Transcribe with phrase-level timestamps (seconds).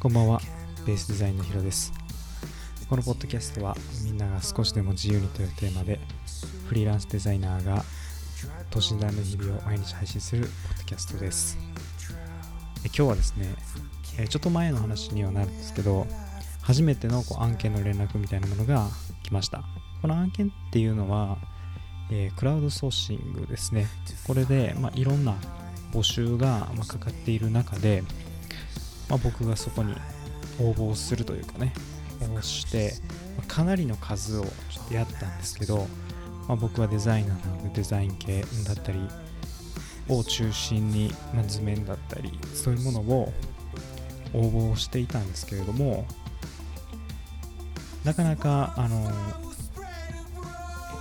[0.00, 0.40] こんばんは、
[0.84, 1.92] ベースデザインのヒロです。
[2.90, 6.00] このポッドキャストはみんなが少しでも自由にというテーマで
[6.66, 7.84] フリーランスデザイナーが
[8.70, 11.56] 等身大の日々を毎日配信するポッドキャストです。
[12.84, 13.54] え今日はですね、
[14.18, 16.08] えちょっと前の話にはなるんですけど、
[16.62, 18.88] 初めてのこう案件の連絡みたいなものが
[19.22, 19.62] 来ました。
[20.02, 21.38] この案件っていうのは、
[22.10, 23.86] えークラウドソーシングですね。
[24.26, 25.36] これで、まあ、いろんな
[25.96, 28.02] 募集が、かかっている中で、
[29.08, 29.94] まあ、僕がそこに
[30.60, 31.72] 応募するというかね、
[32.20, 32.94] 応募して、
[33.48, 34.50] かなりの数をちょ
[34.82, 35.86] っとやったんですけど、
[36.48, 39.00] まあ、僕はデザイナーなのでデザイン系だったり
[40.08, 43.32] を中心に、まあ、図面だったりそういうものを
[44.32, 46.06] 応募していたんですけれども
[48.04, 49.10] なかなかあの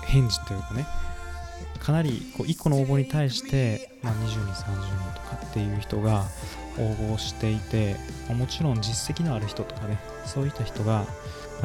[0.07, 0.85] 返事というかね
[1.85, 4.73] かなりこう1個の応募に対して、まあ、20人30
[5.11, 6.25] 人とかっていう人が
[6.79, 7.95] 応募していて、
[8.27, 11.05] まもちろん実績のある人とかねそういった人が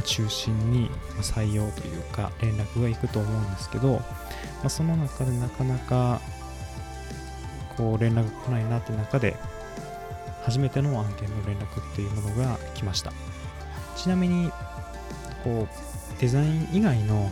[0.05, 0.91] 中心に
[1.23, 4.03] 採用というか連絡がいくと思うんですけど、ま
[4.65, 6.21] あ、その中でなかなか
[7.79, 9.37] こう連絡来ないなって中で
[10.43, 13.11] 初めての案件の連絡っていうものが来ました。
[13.97, 14.51] ちなみに
[15.45, 17.31] こうデザイン以外の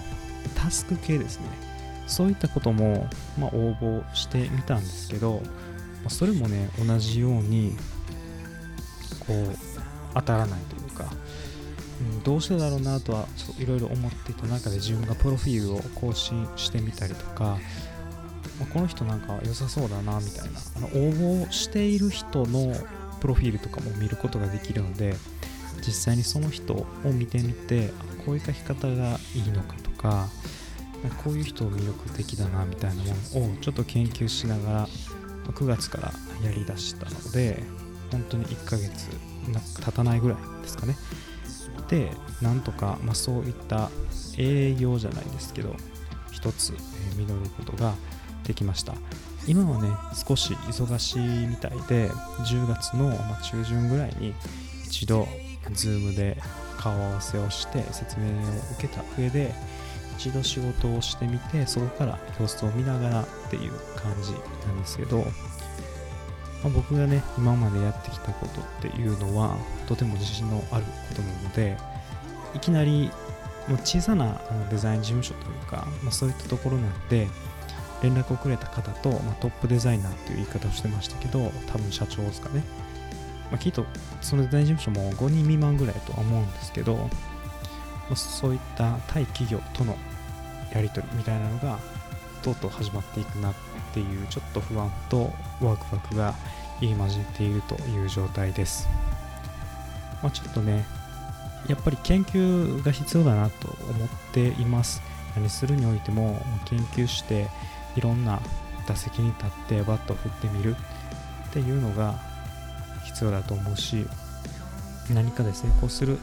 [0.55, 1.68] タスク系ですね。
[2.09, 5.43] そういったことも、まあ、応募してみたんですけど、
[6.03, 7.77] まそれもね同じように
[9.27, 9.57] こう
[10.15, 11.13] 当たらないというか、
[12.01, 17.59] うん、どうしてだろうなとはちょっといろいろ思っていた中で自分がプロフィールを更新してみたりとか、
[18.59, 20.91] まこの人なんか良さそうだなみたいなあの応
[21.47, 22.75] 募している人の
[23.21, 25.15] プロフィールとかも見ることができるので
[25.87, 27.93] 実際にその人を見てみて
[28.25, 30.29] こういう書き方がいいのかとか
[31.23, 34.89] こういう人を魅力的だなみたいなものをちょっと研究しながら
[35.53, 36.13] 9月から
[36.45, 37.63] やりだしたので
[38.11, 39.09] 本当に1ヶ月
[39.53, 40.97] な経たないぐらいですかね。
[41.89, 42.11] で
[42.43, 43.91] なんとか、まあ、そういった
[44.37, 45.75] 営業じゃないですけど
[46.31, 46.77] 一つ、え
[47.17, 47.95] 実ることが
[48.45, 48.95] できました。
[49.47, 53.11] 今はね少し忙しいみたいで10月の、
[53.43, 54.35] 中旬ぐらいに
[54.87, 55.27] 一度
[55.71, 56.37] Zoom で
[56.79, 58.31] 顔合わせをして説明を
[58.79, 59.55] 受けた上で
[60.19, 64.33] 一度仕事をしてみてそこから様子を見ながらっていう感じ
[64.67, 65.25] なんですけど、ま
[66.65, 71.77] あ僕がね今までやってきたことっていうのはとても自信のあることなので
[72.55, 73.11] いきなり
[73.69, 74.41] もう小さな
[74.71, 77.29] デザイン事務所というか、まあ、そういったところなんで
[78.03, 82.65] 連絡をくれた方と、まあ、トップデザイナーっていう言い方をしてましたけど多分社長ですかね、
[83.51, 83.85] まあ、きっと
[84.21, 87.09] そのデザイン事務所も5人未満ぐらいとは思うんですけど、
[88.09, 89.97] まあ、そういった対企業との
[90.73, 91.79] やり取りみたいなのが
[92.43, 93.55] とうとう始まっていくなっ
[93.93, 96.35] ていうちょっと不安とワクワクが
[96.81, 98.89] 入り混じっているという状態です、
[100.23, 100.85] まあ、ちょっとね
[101.69, 105.03] やっぱり研究が必要だなと思っています。
[105.39, 107.49] 何するにおいても研究して
[107.97, 108.41] いろんな
[108.87, 110.75] 打席に立ってバットを振ってみる
[111.51, 112.15] っていうのが
[113.05, 114.07] 必要だと思うし
[115.13, 116.19] 何かで成功する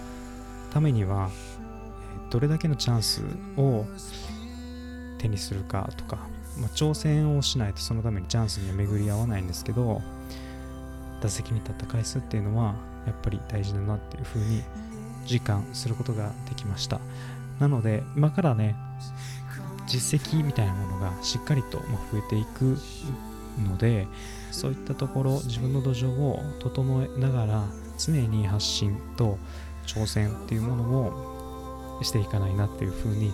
[0.74, 1.30] ためには
[2.36, 3.22] どれだけのチャンス
[3.56, 3.86] を
[5.20, 6.18] 手にするかとか、
[6.60, 10.02] まあ、挑戦をしないとそのためにチャンスには巡り合わないんですけど
[11.22, 12.76] 打席に立った回数っていうのは
[13.08, 14.64] やっぱり大事だなっていうふうに
[15.26, 17.00] 実感することができました。
[17.62, 18.76] なので今からね
[19.88, 21.78] 実績みたいなものがしっかりと
[22.12, 22.78] 増えていく
[23.66, 24.10] ので
[24.52, 27.64] そういったところ自分の土壌を整えながら
[27.98, 29.38] 常に発信と
[29.88, 31.35] 挑戦っていうものを
[32.02, 33.32] していかないなっていうふうに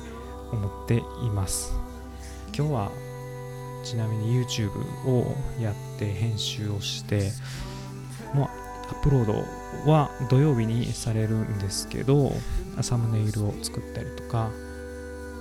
[0.51, 1.73] 思っています。
[2.55, 2.91] 今日は
[3.83, 4.71] ちなみに YouTube
[5.07, 7.31] をやって編集をして
[8.35, 8.49] まあ
[8.89, 12.33] アップロードは土曜日にされるんですけど
[12.81, 14.51] サムネイルを作ったりとか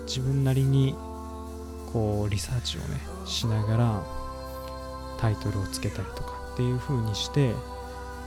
[0.06, 0.94] 自分なりに
[1.92, 4.02] こうリサーチをねしながら
[5.18, 7.52] タイトルをつけたりとかっていう風にして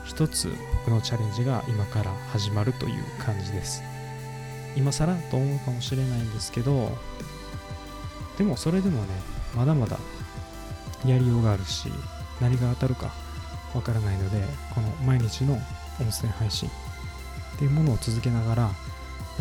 [0.05, 0.53] 一つ
[0.85, 3.81] 僕のチャレンジが今から始まるという感じです。
[4.75, 6.91] 今更と思うかもしれないんですけど
[8.37, 9.07] でもそれでもね
[9.55, 9.97] まだまだ
[11.05, 11.89] やりようがあるし
[12.41, 13.11] 何が当たるか
[13.75, 14.43] わからないので
[14.73, 15.53] この毎日の
[15.99, 16.69] 音声配信
[17.55, 18.71] っていうものを続けながら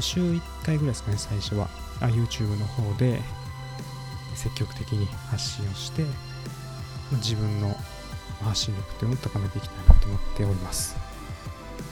[0.01, 1.69] 週1回ぐらいですかね最初は。
[2.01, 3.21] あ YouTube の方で
[4.35, 6.05] 積極的に発信をして
[7.13, 7.77] 自分の
[8.43, 10.97] 発信力っていうのを高めていきたいなと思っております。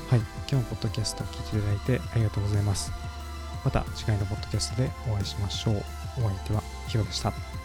[0.08, 0.18] はい。
[0.18, 3.09] 今日もポッドキャストを聞いていただいてありがとうございます。
[3.64, 5.76] また次回のポッドキャストでお会いしましょう。
[6.18, 7.59] お相手はヒロでした。